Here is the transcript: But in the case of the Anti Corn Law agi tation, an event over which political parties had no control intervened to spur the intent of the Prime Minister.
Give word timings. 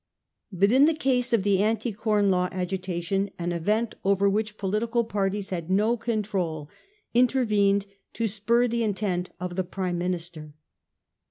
But 0.51 0.71
in 0.71 0.85
the 0.85 0.95
case 0.95 1.31
of 1.31 1.43
the 1.43 1.61
Anti 1.61 1.91
Corn 1.93 2.31
Law 2.31 2.49
agi 2.49 2.79
tation, 2.81 3.29
an 3.37 3.51
event 3.51 3.93
over 4.03 4.27
which 4.27 4.57
political 4.57 5.03
parties 5.03 5.51
had 5.51 5.69
no 5.69 5.95
control 5.95 6.71
intervened 7.13 7.85
to 8.13 8.25
spur 8.25 8.67
the 8.67 8.81
intent 8.83 9.29
of 9.39 9.55
the 9.55 9.63
Prime 9.63 9.99
Minister. 9.99 10.55